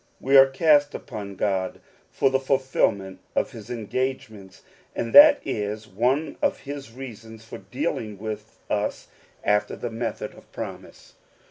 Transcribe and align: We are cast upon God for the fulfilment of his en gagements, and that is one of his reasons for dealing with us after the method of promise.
We 0.19 0.35
are 0.35 0.47
cast 0.47 0.95
upon 0.95 1.35
God 1.35 1.79
for 2.11 2.31
the 2.31 2.39
fulfilment 2.39 3.19
of 3.35 3.51
his 3.51 3.69
en 3.69 3.85
gagements, 3.87 4.61
and 4.95 5.13
that 5.13 5.39
is 5.45 5.87
one 5.87 6.37
of 6.41 6.61
his 6.61 6.91
reasons 6.91 7.45
for 7.45 7.59
dealing 7.59 8.17
with 8.17 8.57
us 8.67 9.09
after 9.43 9.75
the 9.75 9.91
method 9.91 10.33
of 10.33 10.51
promise. 10.51 11.13